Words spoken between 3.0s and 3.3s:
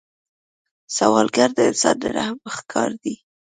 دی